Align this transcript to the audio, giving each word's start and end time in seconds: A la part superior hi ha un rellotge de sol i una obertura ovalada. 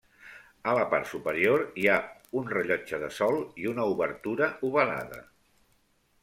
A 0.69 0.71
la 0.77 0.85
part 0.93 1.09
superior 1.09 1.61
hi 1.81 1.85
ha 1.91 1.97
un 2.41 2.49
rellotge 2.53 3.01
de 3.05 3.11
sol 3.19 3.37
i 3.65 3.69
una 3.73 3.87
obertura 3.93 4.49
ovalada. 4.71 5.21